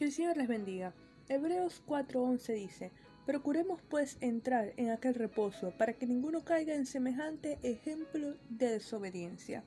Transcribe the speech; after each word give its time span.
Que 0.00 0.06
el 0.06 0.12
Señor 0.12 0.38
les 0.38 0.48
bendiga. 0.48 0.94
Hebreos 1.28 1.82
4:11 1.86 2.54
dice, 2.54 2.90
Procuremos 3.26 3.82
pues 3.82 4.16
entrar 4.22 4.72
en 4.78 4.88
aquel 4.88 5.14
reposo 5.14 5.74
para 5.76 5.92
que 5.92 6.06
ninguno 6.06 6.42
caiga 6.42 6.74
en 6.74 6.86
semejante 6.86 7.58
ejemplo 7.62 8.34
de 8.48 8.70
desobediencia. 8.70 9.62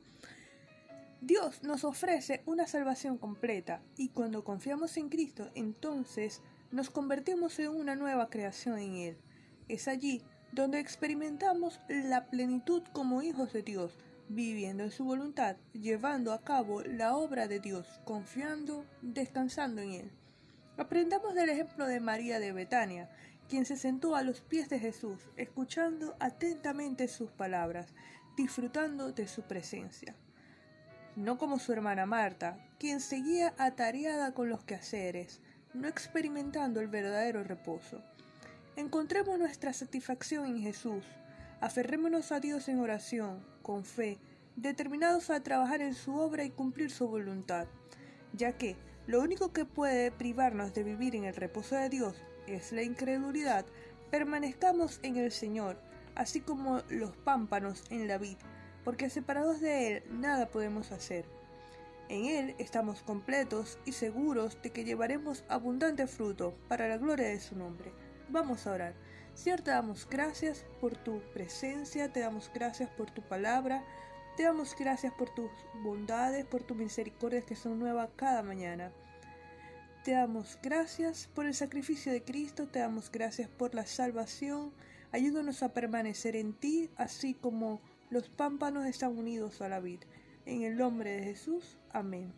Dios 1.21 1.61
nos 1.61 1.83
ofrece 1.83 2.41
una 2.47 2.65
salvación 2.65 3.19
completa 3.19 3.83
y 3.95 4.09
cuando 4.09 4.43
confiamos 4.43 4.97
en 4.97 5.09
Cristo 5.09 5.51
entonces 5.53 6.41
nos 6.71 6.89
convertimos 6.89 7.59
en 7.59 7.69
una 7.69 7.95
nueva 7.95 8.31
creación 8.31 8.79
en 8.79 8.95
Él. 8.95 9.17
Es 9.67 9.87
allí 9.87 10.23
donde 10.53 10.79
experimentamos 10.79 11.79
la 11.87 12.27
plenitud 12.27 12.83
como 12.91 13.23
hijos 13.23 13.53
de 13.53 13.63
Dios, 13.63 13.97
viviendo 14.29 14.83
en 14.83 14.91
su 14.91 15.03
voluntad, 15.03 15.55
llevando 15.73 16.31
a 16.31 16.43
cabo 16.43 16.83
la 16.83 17.15
obra 17.15 17.47
de 17.47 17.59
Dios, 17.59 17.99
confiando, 18.05 18.85
descansando 19.01 19.81
en 19.81 19.93
Él. 19.93 20.11
Aprendamos 20.77 21.33
del 21.33 21.49
ejemplo 21.49 21.87
de 21.87 21.99
María 21.99 22.39
de 22.39 22.51
Betania, 22.51 23.09
quien 23.49 23.65
se 23.65 23.77
sentó 23.77 24.15
a 24.15 24.21
los 24.21 24.41
pies 24.41 24.69
de 24.69 24.77
Jesús, 24.77 25.19
escuchando 25.37 26.15
atentamente 26.19 27.07
sus 27.07 27.31
palabras, 27.31 27.87
disfrutando 28.37 29.11
de 29.11 29.27
su 29.27 29.41
presencia. 29.41 30.15
No 31.15 31.39
como 31.39 31.57
su 31.57 31.73
hermana 31.73 32.05
Marta, 32.05 32.57
quien 32.77 32.99
seguía 33.01 33.55
atareada 33.57 34.33
con 34.33 34.49
los 34.49 34.63
quehaceres, 34.63 35.41
no 35.73 35.87
experimentando 35.87 36.79
el 36.79 36.89
verdadero 36.89 37.43
reposo. 37.43 38.03
Encontremos 38.75 39.37
nuestra 39.37 39.71
satisfacción 39.71 40.47
en 40.47 40.59
Jesús, 40.59 41.03
aferrémonos 41.61 42.31
a 42.31 42.39
Dios 42.39 42.67
en 42.69 42.79
oración, 42.79 43.45
con 43.61 43.85
fe, 43.85 44.17
determinados 44.55 45.29
a 45.29 45.43
trabajar 45.43 45.81
en 45.81 45.93
su 45.93 46.15
obra 46.15 46.43
y 46.43 46.49
cumplir 46.49 46.89
su 46.89 47.07
voluntad, 47.07 47.67
ya 48.33 48.53
que 48.53 48.75
lo 49.05 49.21
único 49.21 49.53
que 49.53 49.65
puede 49.65 50.11
privarnos 50.11 50.73
de 50.73 50.81
vivir 50.81 51.15
en 51.15 51.25
el 51.25 51.35
reposo 51.35 51.75
de 51.75 51.89
Dios 51.89 52.15
es 52.47 52.71
la 52.71 52.81
incredulidad, 52.81 53.63
permanezcamos 54.09 54.99
en 55.03 55.17
el 55.17 55.31
Señor, 55.31 55.79
así 56.15 56.41
como 56.41 56.81
los 56.89 57.15
pámpanos 57.15 57.83
en 57.91 58.07
la 58.07 58.17
vid, 58.17 58.37
porque 58.83 59.11
separados 59.11 59.61
de 59.61 59.97
Él 59.97 60.03
nada 60.09 60.49
podemos 60.49 60.91
hacer. 60.91 61.25
En 62.09 62.25
Él 62.25 62.55
estamos 62.57 63.03
completos 63.03 63.77
y 63.85 63.91
seguros 63.91 64.59
de 64.63 64.71
que 64.71 64.83
llevaremos 64.83 65.43
abundante 65.47 66.07
fruto 66.07 66.55
para 66.67 66.87
la 66.87 66.97
gloria 66.97 67.27
de 67.27 67.39
su 67.39 67.55
nombre. 67.55 67.93
Vamos 68.29 68.65
a 68.65 68.71
orar. 68.71 68.93
Señor, 69.33 69.61
te 69.61 69.71
damos 69.71 70.07
gracias 70.09 70.65
por 70.79 70.95
tu 70.95 71.19
presencia, 71.33 72.11
te 72.11 72.19
damos 72.19 72.51
gracias 72.53 72.89
por 72.89 73.09
tu 73.11 73.21
palabra, 73.21 73.83
te 74.37 74.43
damos 74.43 74.75
gracias 74.77 75.13
por 75.13 75.33
tus 75.33 75.49
bondades, 75.83 76.45
por 76.45 76.63
tus 76.63 76.77
misericordias 76.77 77.43
que 77.43 77.55
son 77.55 77.79
nuevas 77.79 78.09
cada 78.15 78.43
mañana. 78.43 78.91
Te 80.03 80.11
damos 80.11 80.59
gracias 80.61 81.29
por 81.33 81.45
el 81.45 81.53
sacrificio 81.53 82.11
de 82.11 82.23
Cristo, 82.23 82.67
te 82.67 82.79
damos 82.79 83.11
gracias 83.11 83.49
por 83.49 83.73
la 83.73 83.85
salvación. 83.85 84.73
Ayúdanos 85.11 85.63
a 85.63 85.73
permanecer 85.73 86.35
en 86.35 86.53
ti, 86.53 86.89
así 86.97 87.33
como 87.33 87.81
los 88.09 88.29
pámpanos 88.29 88.85
están 88.85 89.17
unidos 89.17 89.61
a 89.61 89.69
la 89.69 89.79
vid. 89.79 90.01
En 90.45 90.63
el 90.63 90.75
nombre 90.75 91.11
de 91.11 91.23
Jesús, 91.23 91.77
amén. 91.91 92.33